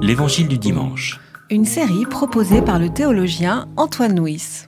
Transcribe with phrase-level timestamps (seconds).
[0.00, 1.20] L'Évangile du dimanche.
[1.50, 4.66] Une série proposée par le théologien Antoine Nuis.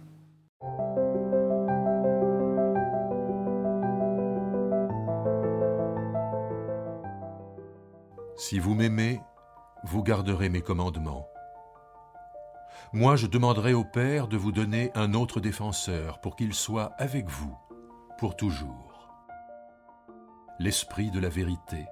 [8.37, 9.21] Si vous m'aimez,
[9.85, 11.27] vous garderez mes commandements.
[12.93, 17.29] Moi, je demanderai au Père de vous donner un autre défenseur pour qu'il soit avec
[17.29, 17.57] vous
[18.19, 19.09] pour toujours.
[20.59, 21.87] L'Esprit de la vérité,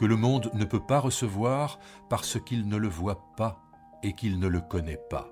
[0.00, 1.78] que le monde ne peut pas recevoir
[2.08, 3.58] parce qu'il ne le voit pas
[4.02, 5.28] et qu'il ne le connaît pas.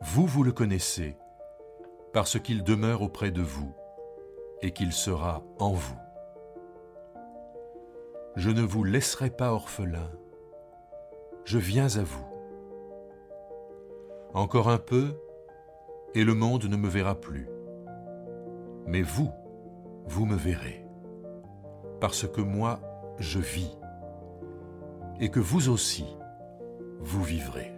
[0.00, 1.16] Vous, vous le connaissez
[2.12, 3.74] parce qu'il demeure auprès de vous
[4.62, 5.98] et qu'il sera en vous.
[8.36, 10.08] Je ne vous laisserai pas orphelin,
[11.44, 12.28] je viens à vous.
[14.34, 15.18] Encore un peu,
[16.14, 17.48] et le monde ne me verra plus.
[18.86, 19.32] Mais vous,
[20.06, 20.86] vous me verrez,
[22.00, 22.78] parce que moi,
[23.20, 23.78] je vis,
[25.20, 26.06] et que vous aussi,
[26.98, 27.72] vous vivrez.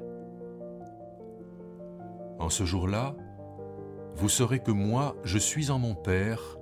[2.38, 3.14] En ce jour-là,
[4.14, 6.58] vous saurez que moi, je suis en mon Père,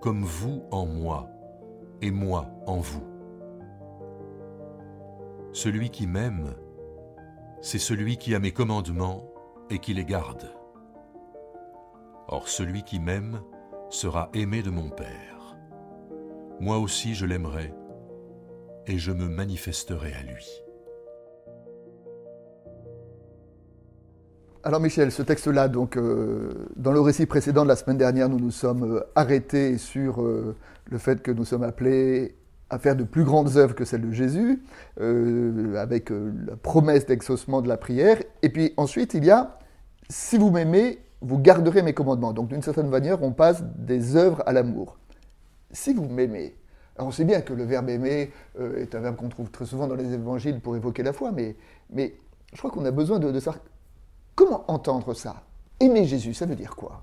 [0.00, 1.28] comme vous en moi,
[2.02, 3.04] et moi en vous.
[5.52, 6.54] Celui qui m'aime,
[7.62, 9.24] c'est celui qui a mes commandements
[9.70, 10.54] et qui les garde.
[12.28, 13.40] Or celui qui m'aime
[13.88, 15.56] sera aimé de mon Père.
[16.60, 17.72] Moi aussi je l'aimerai
[18.88, 20.46] et je me manifesterai à lui.
[24.64, 28.40] Alors Michel, ce texte-là, donc euh, dans le récit précédent de la semaine dernière, nous
[28.40, 30.56] nous sommes euh, arrêtés sur euh,
[30.90, 32.34] le fait que nous sommes appelés
[32.70, 34.62] à faire de plus grandes œuvres que celles de Jésus,
[34.98, 38.22] avec la promesse d'exaucement de la prière.
[38.42, 39.58] Et puis ensuite, il y a
[40.10, 42.34] si vous m'aimez, vous garderez mes commandements.
[42.34, 44.98] Donc d'une certaine manière, on passe des œuvres à l'amour.
[45.70, 46.56] Si vous m'aimez,
[46.98, 49.94] on sait bien que le verbe aimer est un verbe qu'on trouve très souvent dans
[49.94, 51.56] les évangiles pour évoquer la foi, mais,
[52.52, 53.62] je crois qu'on a besoin de, de savoir
[54.38, 55.42] Comment entendre ça
[55.80, 57.02] Aimer Jésus, ça veut dire quoi?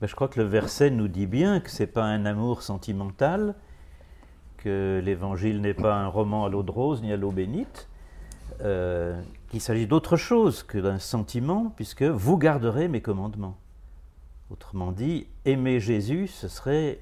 [0.00, 2.62] Ben, Je crois que le verset nous dit bien que ce n'est pas un amour
[2.62, 3.56] sentimental,
[4.56, 7.88] que l'évangile n'est pas un roman à l'eau de rose ni à l'eau bénite,
[8.60, 13.56] euh, qu'il s'agit d'autre chose que d'un sentiment, puisque vous garderez mes commandements.
[14.50, 17.00] Autrement dit, aimer Jésus, ce serait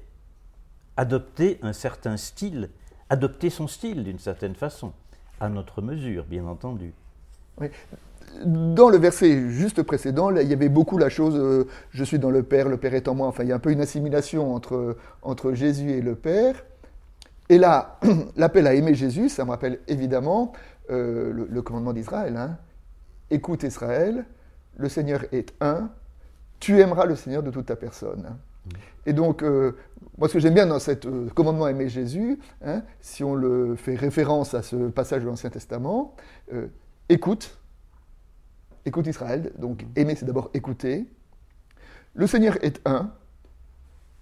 [0.97, 2.69] adopter un certain style,
[3.09, 4.91] adopter son style d'une certaine façon,
[5.39, 6.93] à notre mesure, bien entendu.
[8.43, 12.29] Dans le verset juste précédent, il y avait beaucoup la chose euh, je suis dans
[12.29, 13.27] le Père, le Père est en moi.
[13.27, 16.65] Enfin, il y a un peu une assimilation entre, entre Jésus et le Père.
[17.49, 17.99] Et là,
[18.35, 20.51] l'appel à aimer Jésus, ça me rappelle évidemment
[20.89, 22.35] euh, le, commandement d'Israël.
[22.35, 22.57] Hein.
[23.31, 24.25] Écoute Israël,
[24.77, 25.89] le Seigneur est un,
[26.59, 28.37] tu aimeras le Seigneur de toute ta personne.
[29.05, 29.73] Et donc, euh,
[30.17, 30.91] moi, ce que j'aime bien dans ce
[31.29, 35.49] commandement à aimer Jésus, hein, si on le fait référence à ce passage de l'Ancien
[35.49, 36.15] Testament,
[37.09, 37.57] écoute,
[38.85, 41.07] écoute Israël, donc aimer c'est d'abord écouter.
[42.13, 43.11] Le Seigneur est un,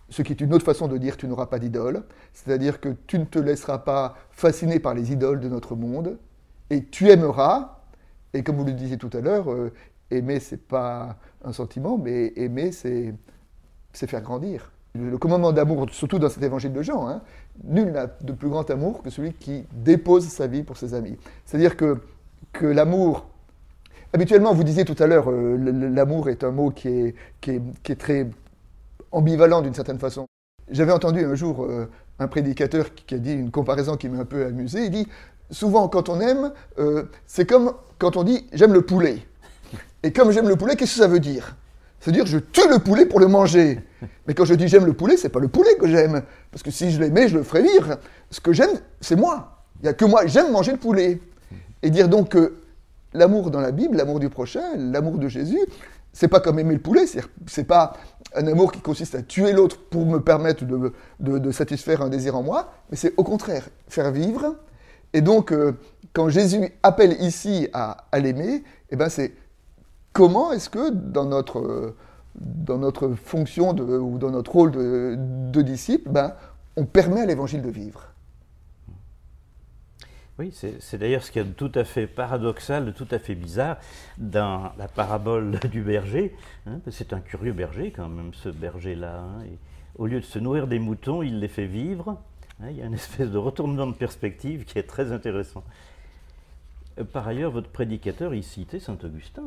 [0.10, 3.20] ce qui est une autre façon de dire tu n'auras pas d'idole, c'est-à-dire que tu
[3.20, 6.18] ne te laisseras pas fasciner par les idoles de notre monde,
[6.70, 7.80] et tu aimeras,
[8.34, 9.72] et comme vous le disiez tout à l'heure, euh,
[10.12, 13.14] aimer c'est pas un sentiment, mais aimer c'est
[13.96, 14.72] faire grandir.
[14.94, 17.22] Le commandement d'amour, surtout dans cet évangile de Jean, hein,
[17.66, 21.18] nul n'a de plus grand amour que celui qui dépose sa vie pour ses amis.
[21.46, 22.00] C'est-à-dire que
[22.56, 23.28] que l'amour.
[24.14, 28.00] Habituellement, vous disiez tout à l'heure, euh, l'amour est un mot qui est, qui est,
[28.00, 28.30] très
[29.12, 30.26] ambivalent d'une certaine façon.
[30.70, 31.90] J'avais entendu un jour euh,
[32.20, 34.86] un prédicateur qui a dit une comparaison qui m'a un peu amusé.
[34.86, 35.08] Il dit
[35.52, 39.20] souvent, quand on aime, euh, c'est comme quand on dit j'aime le poulet.
[40.04, 41.56] Et comme j'aime le poulet, qu'est-ce que ça veut dire?
[42.00, 43.80] C'est-à-dire je tue le poulet pour le manger.
[44.28, 46.24] Mais quand je dis j'aime le poulet, c'est pas le poulet que j'aime.
[46.52, 47.98] Parce que si je l'aimais, je le ferais vivre.
[48.30, 49.64] Ce que j'aime, c'est moi.
[49.80, 51.20] Il n'y a que moi, j'aime manger le poulet.
[51.82, 52.56] Et dire donc que
[53.14, 55.60] l'amour dans la Bible, l'amour du prochain, l'amour de Jésus,
[56.14, 57.06] c'est pas comme aimer le poulet,
[57.46, 57.94] c'est pas
[58.36, 60.64] un amour qui consiste à tuer l'autre pour me permettre
[61.20, 64.56] de, satisfaire un désir en moi, mais c'est au contraire faire vivre.
[65.14, 65.74] Et donc, euh,
[66.14, 69.34] quand Jésus appelle ici à, l'aimer, eh ben c'est
[70.16, 71.94] comment est-ce que dans notre,
[72.70, 76.34] notre fonction ou dans notre rôle de, de disciple, ben,
[76.78, 78.02] on permet à l'évangile de vivre?
[80.40, 83.78] Oui, c'est d'ailleurs ce qui est tout à fait paradoxal, tout à fait bizarre
[84.18, 86.36] dans la parabole du berger.
[86.66, 89.20] Hein, c'est un curieux berger quand même, ce berger-là.
[89.20, 89.44] Hein,
[89.98, 92.18] au lieu de se nourrir des moutons, il les fait vivre.
[92.62, 95.64] Hein, il y a une espèce de retournement de perspective qui est très intéressant.
[97.00, 99.44] Euh, par ailleurs, votre prédicateur, il citait Saint Augustin.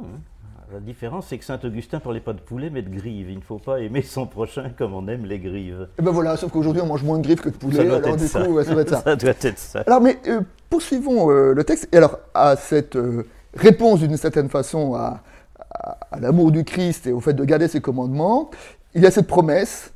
[0.73, 3.31] La différence, c'est que saint Augustin parlait pas de poulet, mais de grive.
[3.31, 5.88] Il ne faut pas aimer son prochain comme on aime les grives.
[5.99, 7.97] Et ben voilà, sauf qu'aujourd'hui on mange moins de griffes que de poulet, Ça doit
[7.97, 8.44] alors être du ça.
[8.44, 9.00] coup, ça doit être ça.
[9.03, 9.81] Ça doit être ça.
[9.87, 11.88] Alors, mais euh, poursuivons euh, le texte.
[11.93, 13.25] Et alors, à cette euh,
[13.55, 15.23] réponse d'une certaine façon à,
[15.70, 18.50] à- à l'amour du Christ et au fait de garder ses commandements,
[18.94, 19.93] il y a cette promesse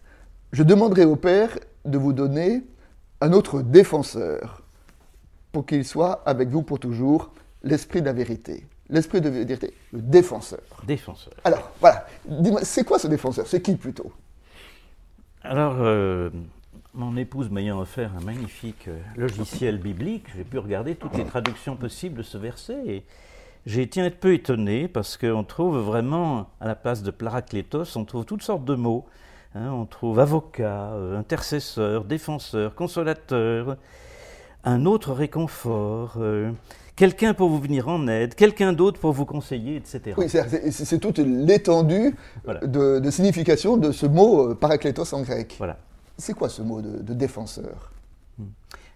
[0.53, 1.51] Je demanderai au Père
[1.85, 2.63] de vous donner
[3.21, 4.63] un autre défenseur
[5.53, 7.31] pour qu'il soit avec vous pour toujours,
[7.63, 8.67] l'esprit de la vérité.
[8.91, 10.61] L'esprit de vérité, le défenseur.
[10.85, 11.33] Défenseur.
[11.45, 12.07] Alors, voilà.
[12.27, 13.47] Dis-moi, c'est quoi ce défenseur?
[13.47, 14.13] C'est qui plutôt?
[15.43, 16.31] Alors, euh,
[16.95, 21.75] mon épouse m'ayant offert un magnifique euh, logiciel biblique, j'ai pu regarder toutes les traductions
[21.77, 23.05] possibles de ce verset et
[23.65, 28.05] j'ai été un peu étonné parce qu'on trouve vraiment, à la place de Paraclétos, on
[28.05, 29.07] trouve toutes sortes de mots.
[29.55, 29.71] hein.
[29.73, 33.77] on trouve avocat, euh, intercesseur, défenseur, consolateur,
[34.65, 36.51] un autre réconfort, euh,
[36.97, 40.15] quelqu'un pour vous venir en aide, quelqu'un d'autre pour vous conseiller, etc.
[40.17, 42.61] Oui, c'est- toute l'étendue Voilà.
[42.61, 45.55] de, de signification de ce mot euh, parakletos en grec.
[45.59, 45.79] Voilà.
[46.19, 47.91] C'est quoi ce mot de, de défenseur?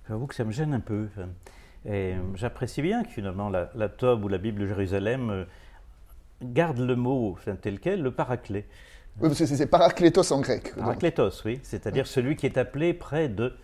[0.08, 1.08] J'avoue que ça me gêne un peu.
[1.84, 5.44] Et euh, j'apprécie bien que finalement la, la Tob ou la Bible de Jérusalem euh,
[6.42, 8.66] garde le mot tel quel, le paraclet.
[9.20, 10.75] Oui, parce que c'est parakletos en grec.
[10.76, 10.84] donc.
[10.84, 13.54] Paraclétos, oui, c'est-à-dire celui qui est appelé près de.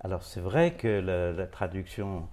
[0.00, 2.26] Alors c'est vrai que la, la traduction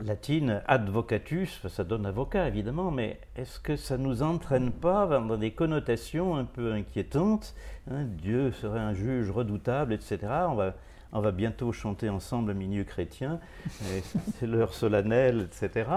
[0.00, 5.52] latine advocatus, ça donne avocat évidemment, mais est-ce que ça nous entraîne pas dans des
[5.52, 7.54] connotations un peu inquiétantes
[7.90, 10.18] hein, Dieu serait un juge redoutable, etc.
[10.48, 10.74] On va,
[11.12, 13.38] on va bientôt chanter ensemble un milieu chrétien,
[14.38, 15.88] c'est l'heure solennelle, etc.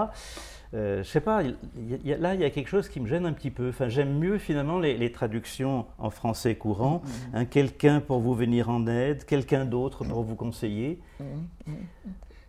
[0.74, 1.56] Euh, je sais pas, il
[1.88, 3.32] y a- il y a- là il y a quelque chose qui me gêne un
[3.32, 3.70] petit peu.
[3.70, 7.00] Enfin, j'aime mieux finalement les, les traductions en français courant.
[7.32, 11.00] hein, quelqu'un pour vous venir en aide, quelqu'un d'autre pour vous conseiller.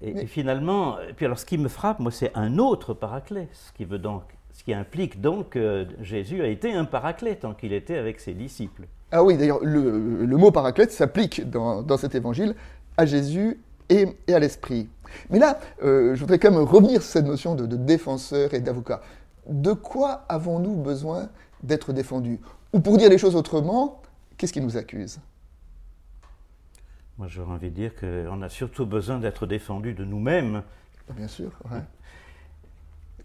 [0.02, 3.48] Et, et finalement, et puis alors ce qui me frappe, moi, c'est un autre paraclet,
[3.52, 4.24] ce qui veut donc,
[4.54, 8.34] ce qui implique donc que Jésus a été un paraclet tant qu'il était avec ses
[8.34, 8.88] disciples.
[9.12, 12.56] Ah oui, d'ailleurs, le, le mot paraclète s'applique dans, dans cet évangile
[12.96, 13.60] à Jésus
[13.90, 14.88] et, et à l'Esprit.
[15.30, 18.60] Mais là, euh, je voudrais quand même revenir sur cette notion de, de défenseur et
[18.60, 19.02] d'avocat.
[19.48, 21.30] De quoi avons-nous besoin
[21.64, 22.40] d'être défendus?
[22.72, 24.02] Ou pour dire les choses autrement,
[24.38, 25.18] qu'est-ce qui nous accuse?
[27.20, 30.64] Moi, j'aurais envie de dire qu'on a surtout besoin d'être défendu de nous-mêmes.
[31.14, 31.52] Bien sûr.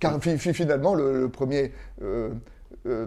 [0.00, 2.35] Car fi- fi- finalement, le, le premier euh,
[2.87, 3.06] euh,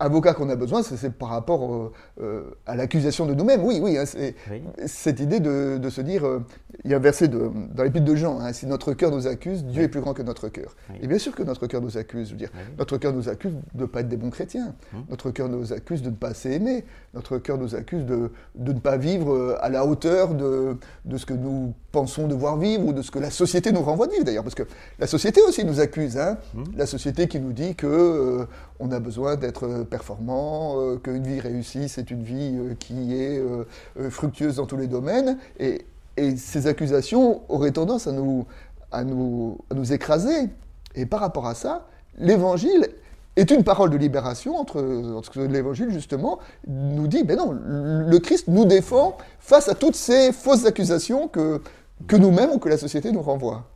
[0.00, 1.92] avocat qu'on a besoin, c'est- par rapport euh,
[2.22, 3.62] euh, à l'accusation de nous-mêmes.
[3.64, 4.62] Oui, oui, hein, c'est Oui.
[4.86, 6.40] cette idée de, de se dire, euh,
[6.84, 9.26] il y a un verset de- dans l'épître de Jean, hein, si notre cœur nous
[9.26, 10.74] accuse, Dieu est plus grand que notre cœur.
[10.90, 10.96] Oui.
[11.02, 12.60] Et bien sûr que notre cœur nous accuse, je veux dire, Oui.
[12.78, 15.04] notre cœur nous accuse de ne pas être des bons chrétiens, Hum.
[15.10, 18.72] notre cœur nous accuse de ne pas assez aimer, notre cœur nous accuse de, de
[18.72, 22.86] ne pas vivre euh, à la hauteur de, de ce que nous pensons devoir vivre
[22.86, 24.62] ou de ce que la société nous renvoie de vivre d'ailleurs, parce que
[24.98, 26.64] la société aussi nous accuse, hein, Hum.
[26.76, 28.46] la société qui nous dit que
[28.78, 33.38] on a besoin d'être performant, euh, qu'une vie réussie c'est une vie euh, qui est
[33.38, 33.64] euh,
[34.08, 35.84] fructueuse dans tous les domaines, et,
[36.16, 38.46] et ces accusations auraient tendance à nous,
[38.92, 40.48] à, nous, à nous écraser.
[40.94, 41.86] Et par rapport à ça,
[42.18, 42.88] l'évangile
[43.36, 44.82] est une parole de libération entre,
[45.14, 50.32] entre l'évangile justement nous dit, ben non, le Christ nous défend face à toutes ces
[50.32, 51.62] fausses accusations que,
[52.06, 53.66] que nous-mêmes ou que la société nous renvoie.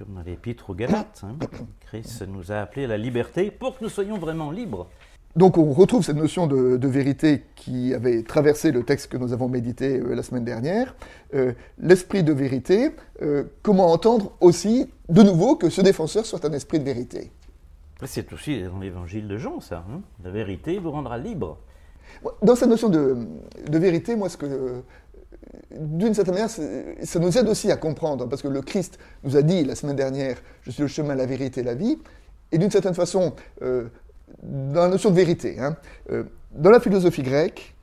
[0.00, 1.36] Comme dans l'épître aux Galates, hein.
[1.80, 4.86] Christ nous a appelés à la liberté pour que nous soyons vraiment libres.
[5.36, 9.34] Donc on retrouve cette notion de, de vérité qui avait traversé le texte que nous
[9.34, 10.96] avons médité euh, la semaine dernière.
[11.34, 16.52] Euh, L'esprit de vérité, euh, comment entendre aussi de nouveau que ce défenseur soit un
[16.52, 17.30] esprit de vérité
[18.06, 19.84] C'est aussi dans l'évangile de Jean, ça.
[19.92, 20.00] hein.
[20.24, 21.58] La vérité vous rendra libre.
[22.42, 23.18] Dans cette notion de,
[23.68, 24.82] de vérité, moi, ce que,
[25.80, 29.42] d'une certaine manière, ça nous aide aussi à comprendre, parce que le Christ nous a
[29.42, 31.98] dit la semaine dernière, je suis le chemin, la vérité et la vie,
[32.52, 33.32] et d'une certaine façon,
[33.62, 33.84] euh,
[34.42, 35.76] dans la notion de vérité, hein,
[36.12, 37.74] euh, dans la philosophie grecque,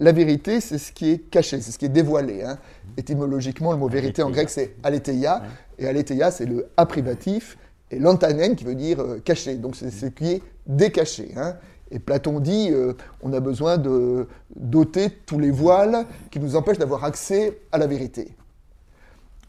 [0.00, 2.42] la vérité, c'est ce qui est caché, c'est ce qui est dévoilé.
[2.42, 2.58] hein.
[2.96, 5.42] Étymologiquement, le mot vérité en grec, c'est aletheia,
[5.78, 7.56] et aletheia, c'est le a privatif,
[7.90, 11.32] et lantanen qui veut dire euh, caché, donc c'est ce qui est décaché.
[11.36, 11.56] hein.
[11.90, 12.92] Et Platon dit, euh,
[13.22, 17.86] on a besoin de d'ôter tous les voiles qui nous empêchent d'avoir accès à la
[17.86, 18.36] vérité.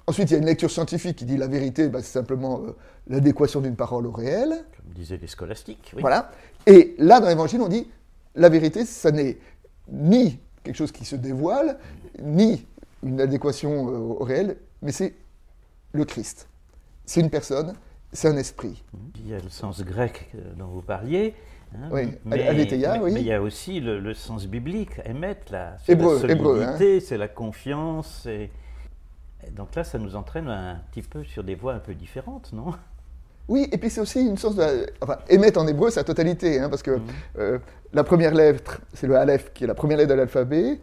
[0.08, 2.76] Ensuite, il y a une lecture scientifique qui dit la vérité, bah, c'est simplement euh,
[3.08, 4.50] l'adéquation d'une parole au réel.
[4.50, 5.92] Comme disaient les scolastiques.
[5.96, 6.02] oui.
[6.02, 6.32] Voilà.
[6.66, 7.88] Et là, dans l'évangile, on dit
[8.36, 9.38] la vérité, ça n'est
[9.92, 11.78] ni quelque chose qui se dévoile,
[12.22, 12.66] ni
[13.04, 15.14] une adéquation euh, au réel, mais c'est
[15.94, 16.48] le Christ.
[17.06, 17.74] C'est une personne,
[18.14, 18.84] c'est un esprit.
[19.16, 21.36] Il y a le sens grec dont vous parliez.
[21.76, 23.12] Hein, Oui, aletheia, mais- oui.
[23.14, 24.98] mais il y a aussi le, le sens biblique,
[25.52, 25.78] là.
[25.86, 26.20] C'est la hein.
[26.20, 28.26] solidité, c'est la confiance.
[28.26, 28.50] et
[29.56, 32.74] donc là, ça nous entraîne un petit peu sur des voies un peu différentes, non?
[33.48, 34.86] Oui, et puis c'est aussi une source de.
[35.02, 37.02] Enfin, émettre en hébreu sa totalité, hein, parce que Mhm.
[37.40, 37.60] euh,
[37.94, 40.80] la première lettre, c'est le Aleph, qui est la première lettre de l'alphabet,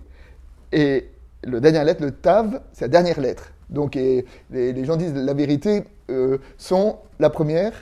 [0.73, 1.09] et
[1.45, 3.53] la dernière lettre, le Tav, c'est la dernière lettre.
[3.71, 7.73] Donc et les, les gens disent la vérité euh, sont la première,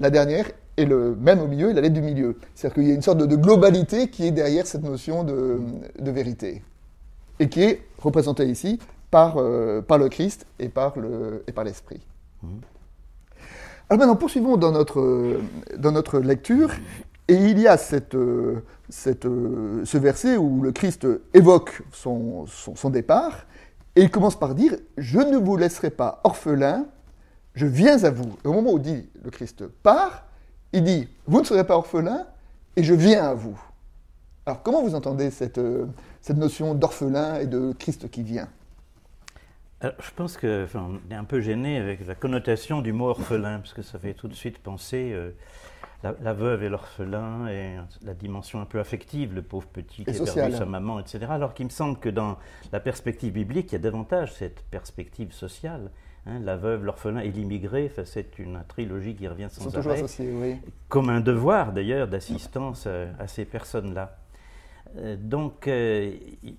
[0.00, 0.44] la dernière,
[0.76, 2.36] et le même au milieu, et la lettre du milieu.
[2.54, 5.58] C'est-à-dire qu'il y a une sorte de, de globalité qui est derrière cette notion de,
[5.98, 6.62] de vérité,
[7.38, 8.78] et qui est représentée ici
[9.10, 12.00] par, euh, par le Christ et par le- l'Esprit.
[13.88, 15.38] Alors maintenant, poursuivons dans notre,
[15.78, 16.70] dans notre lecture.
[17.28, 22.46] Et il y a cette, euh, cette, euh, ce verset où le Christ évoque son,
[22.46, 23.46] son, son départ.
[23.96, 26.86] Et il commence par dire Je ne vous laisserai pas orphelin,
[27.54, 28.28] je viens à vous.
[28.44, 30.25] Et au moment où dit le Christ part,
[30.72, 32.26] il dit Vous ne serez pas orphelin,
[32.76, 33.58] et je viens à vous.
[34.44, 35.86] Alors comment vous entendez cette, euh,
[36.20, 38.48] cette notion d'orphelin et de Christ qui vient?
[39.80, 43.58] Alors, je pense que enfin, est un peu gêné avec la connotation du mot orphelin,
[43.58, 45.32] parce que ça fait tout de suite penser euh,
[46.02, 50.10] la, la veuve et l'orphelin et la dimension un peu affective, le pauvre petit qui
[50.10, 51.26] Et a perdu sa maman, etc.
[51.28, 52.38] Alors qu'il me semble que dans
[52.72, 55.90] la perspective biblique, il y a davantage cette perspective sociale.
[56.26, 60.56] Hein, la veuve, l'orphelin et l'immigré, c'est une trilogie qui revient sans arrêt associés, oui.
[60.88, 64.18] comme un devoir d'ailleurs d'assistance euh, à ces personnes-là.
[64.98, 66.12] Euh, Donc, euh,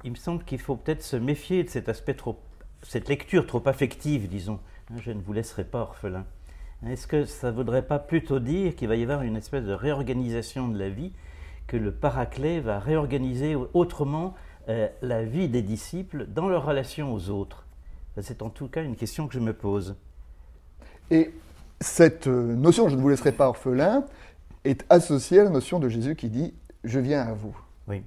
[0.03, 2.39] il, me semble qu'il faut peut-être se méfier de cet aspect trop,
[2.83, 4.59] cette lecture trop affective, disons.
[4.91, 6.25] Hein, Je ne vous laisserai pas orphelin.
[6.85, 9.73] Est-ce que ça ne voudrait pas plutôt dire qu'il va y avoir une espèce de
[9.73, 11.11] réorganisation de la vie,
[11.65, 14.35] que le paraclet va réorganiser autrement
[14.69, 17.65] euh, la vie des disciples dans leur relation aux autres?
[18.21, 19.95] C'est en tout cas une question que je me pose.
[21.11, 21.31] Et
[21.79, 24.05] cette euh, notion, je ne vous laisserai pas orphelin,
[24.65, 27.55] est associée à la notion de Jésus qui dit Je viens à vous.
[27.87, 28.03] Oui.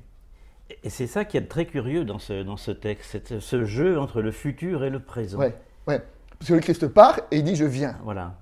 [0.82, 4.20] Et- c'est ça qui est très curieux dans ce, dans ce texte, ce jeu entre
[4.20, 5.38] le futur et le présent.
[5.38, 5.54] Ouais,
[5.86, 6.02] ouais.
[6.38, 7.96] Parce que le Christ part et il dit Je viens.
[8.04, 8.36] Voilà.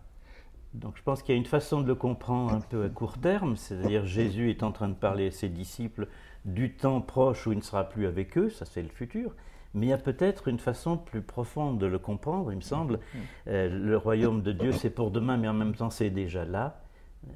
[0.75, 3.18] Donc je pense qu'il y a une façon de le comprendre un peu à court
[3.18, 6.08] terme, c'est-à-dire Jésus est en train de parler à ses disciples
[6.44, 9.34] du temps proche où il ne sera plus avec eux, ça c'est le futur.
[9.75, 13.00] Mais il y a peut-être une façon plus profonde de le comprendre, il me semble.
[13.48, 16.80] Euh, le royaume de Dieu c'est pour demain, mais en même temps c'est déjà là.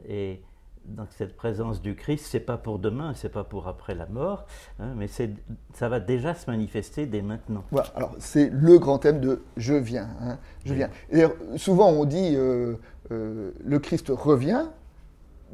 [0.09, 0.41] Et
[0.87, 4.47] donc cette présence du Christ, c'est pas pour demain, c'est pas pour après la mort,
[4.81, 7.65] hein, mais ça va déjà se manifester dès maintenant.
[7.71, 10.09] Voilà, alors c'est le grand thème de je viens.
[10.21, 10.89] hein, je viens.
[11.11, 12.75] Et d'ailleurs, souvent on dit euh,
[13.12, 14.65] euh, le Christ revient,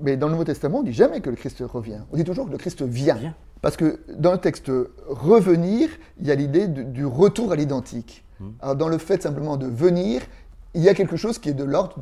[0.01, 2.01] mais dans le Nouveau Testament on dit jamais que le Christ revient.
[2.13, 3.17] On dit toujours que le Christ vient.
[3.17, 3.35] Vient.
[3.63, 4.71] Parce que dans le texte
[5.07, 5.89] revenir,
[6.21, 8.25] il y a l'idée du, retour à l'identique.
[8.61, 10.23] Alors dans le fait simplement de venir,
[10.75, 11.97] il y a quelque chose qui est de l'ordre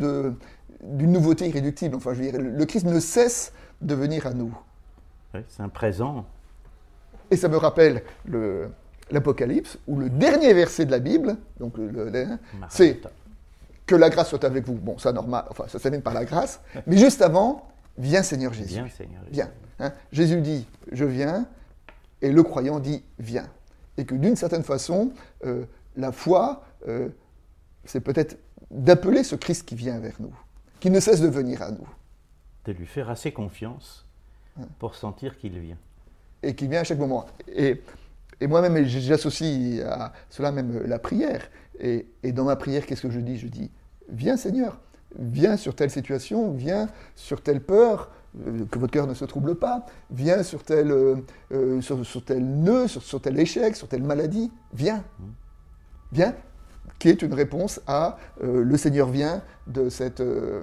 [0.82, 1.96] d'une nouveauté irréductible.
[1.96, 4.54] Enfin, je veux dire, le Christ ne cesse de venir à nous.
[5.48, 6.26] C'est un présent.
[7.30, 8.68] Et ça me rappelle le-
[9.10, 11.75] l'Apocalypse, où le dernier verset de la Bible, donc
[12.68, 13.00] c'est
[13.86, 14.75] que la grâce soit avec vous.
[14.75, 16.60] Bon, ça normal, enfin ça s'amène par la grâce.
[16.86, 17.68] Mais juste avant,
[17.99, 18.75] viens Seigneur Jésus.
[18.75, 19.23] Viens, Seigneur.
[19.25, 19.33] Jésus.
[19.35, 19.50] Viens.
[19.81, 19.93] hein.
[20.12, 21.47] Jésus dit je viens,
[22.23, 23.49] et le croyant dit viens.
[23.99, 25.12] Et que d'une certaine façon,
[25.45, 25.65] euh,
[25.97, 27.09] la foi, euh,
[27.85, 28.38] c'est peut-être
[28.71, 30.35] d'appeler ce Christ qui vient vers nous,
[30.81, 31.88] qui ne cesse de venir à nous,
[32.67, 34.07] de lui faire assez confiance
[34.79, 35.79] pour sentir qu'il vient.
[36.43, 37.26] et qui vient à chaque moment.
[37.49, 37.83] Et,
[38.41, 41.49] et moi-même, j'associe à cela même la prière.
[41.79, 43.38] Et, et dans ma prière, qu'est-ce que je dis?
[43.38, 43.71] Je dis
[44.09, 44.81] viens Seigneur,
[45.18, 48.10] viens sur telle situation, viens sur telle peur,
[48.46, 51.16] euh, que votre cœur ne se trouble pas, viens sur tel, euh,
[51.52, 55.04] euh, sur, sur tel nœud, sur, sur tel échec, sur telle maladie, viens.
[56.12, 56.34] Viens,
[56.98, 60.62] qui est une réponse à euh, le Seigneur vient de, cette, euh,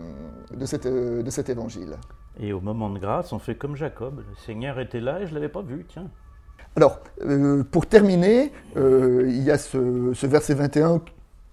[0.56, 1.96] de, cette, de cet évangile.
[2.40, 4.24] Et au moment de grâce, on fait comme Jacob.
[4.28, 6.10] Le Seigneur était là et je ne l'avais pas vu, tiens.
[6.76, 7.02] Alors,
[7.70, 11.04] pour terminer, il y a ce, ce verset 21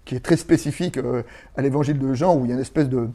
[0.05, 1.23] qui est très spécifique euh,
[1.55, 3.09] à l'évangile de Jean, où il y a une espèce de,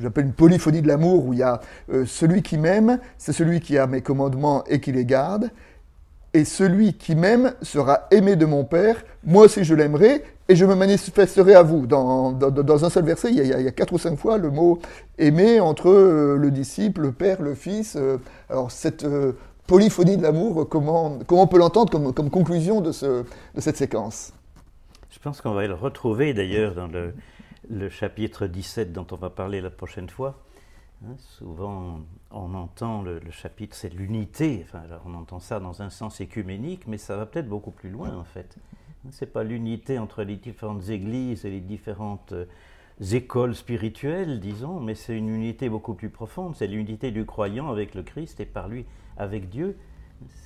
[0.00, 1.60] j'appelle une polyphonie de l'amour, où il y a
[1.92, 5.50] euh, celui qui m'aime, c'est celui qui a mes commandements et qui les garde,
[6.32, 10.66] et celui qui m'aime sera aimé de mon Père, moi aussi je l'aimerai, et je
[10.66, 11.86] me manifesterai à vous.
[11.86, 14.78] Dans, un seul verset, il y, a, quatre ou cinq fois le mot
[15.16, 17.96] aimer entre euh, le disciple, le Père, le Fils.
[18.50, 19.06] alors cette
[19.66, 24.32] polyphonie de l'amour, comment, on peut l'entendre comme, conclusion de cette séquence?
[25.14, 29.60] Je pense qu'on va le retrouver d'ailleurs dans le, chapitre 17 dont on va parler
[29.60, 30.42] la prochaine fois.
[31.04, 32.00] Hein, souvent,
[32.32, 34.64] on entend le, chapitre, c'est l'unité.
[34.64, 38.12] Enfin, on entend ça dans un sens écuménique, mais ça va peut-être beaucoup plus loin
[38.16, 38.56] en fait.
[39.10, 42.46] C'est pas l'unité entre les différentes églises et les différentes euh,
[43.12, 46.56] écoles spirituelles, disons, mais c'est une unité beaucoup plus profonde.
[46.56, 48.84] C'est l'unité du croyant avec le Christ et par lui
[49.16, 49.78] avec Dieu.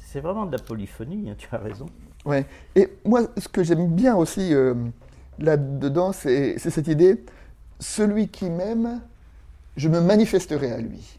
[0.05, 1.87] C'est vraiment de la polyphonie, hein, tu as raison.
[2.29, 2.45] Ouais.
[2.77, 4.75] Et moi, ce que j'aime bien aussi euh,
[5.39, 7.25] là-dedans, c'est cette idée
[7.81, 9.01] celui qui m'aime,
[9.79, 11.19] je me manifesterai à lui.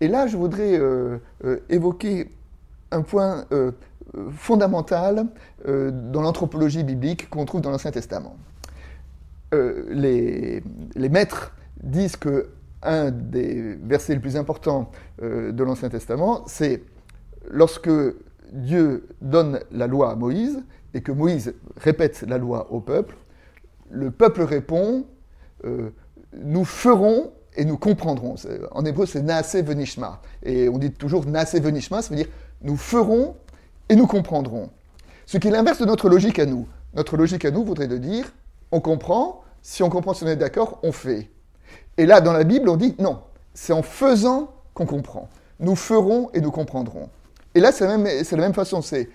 [0.00, 2.30] Et là, je voudrais euh, euh, évoquer
[2.92, 3.44] un point
[4.36, 5.26] fondamental
[5.66, 8.36] dans l'anthropologie biblique qu'on trouve dans l'Ancien Testament.
[9.52, 10.62] Les,
[10.94, 11.52] les, maîtres
[11.82, 12.50] disent que
[12.84, 16.84] un des versets les plus importants de l'Ancien Testament, c'est
[17.50, 17.90] lorsque
[18.52, 23.16] Dieu donne la loi à Moïse et que Moïse répète la loi au peuple,
[23.90, 25.06] le peuple répond
[26.32, 28.34] Nous ferons et nous comprendrons.
[28.72, 30.20] En hébreu, c'est naase venishma.
[30.42, 32.30] Et on dit toujours naase venishma, ça veut dire
[32.62, 33.36] nous ferons
[33.88, 34.70] et nous comprendrons.
[35.26, 36.66] Ce qui est l'inverse de notre logique à nous.
[36.94, 38.32] Notre logique à nous voudrait de dire
[38.72, 41.30] on comprend, si on comprend, si on est d'accord, on fait.
[41.96, 43.20] Et là, dans la Bible, on dit non,
[43.52, 45.28] c'est en faisant qu'on comprend.
[45.60, 47.08] Nous ferons et nous comprendrons.
[47.54, 49.08] Et là, c'est la, même façon, c'est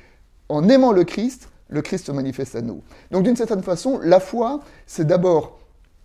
[0.48, 2.82] en aimant le Christ, le Christ se manifeste à nous.
[3.12, 5.60] Donc d'une certaine façon, la foi, c'est d'abord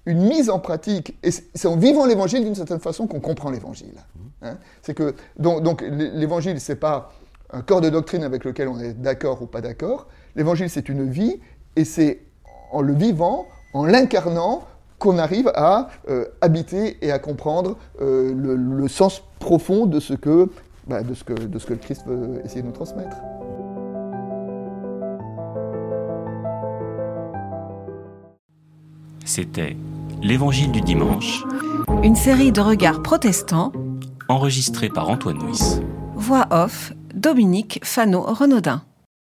[0.06, 3.94] une mise en pratique, et c'est en vivant l'évangile d'une certaine façon qu'on comprend l'évangile.
[4.42, 4.58] Hein.
[4.82, 7.12] c'est que, donc, donc l'évangile, c'est pas
[7.50, 10.08] un corps de doctrine avec lequel on est d'accord ou pas d'accord.
[10.36, 11.40] L'évangile, c'est une vie,
[11.76, 12.20] et c'est
[12.72, 14.64] en le vivant, en l'incarnant,
[14.98, 20.48] qu'on arrive à euh, habiter et à comprendre euh, le, sens profond de ce, que,
[20.86, 23.16] bah, de, ce que, de ce que le Christ veut essayer de nous transmettre.
[29.24, 29.76] C'était
[30.22, 31.44] L'Évangile du dimanche.
[32.02, 33.72] Une série de regards protestants.
[34.28, 35.80] Enregistrée par Antoine Nuis.
[36.14, 38.82] Voix off, Dominique Fano-Renaudin.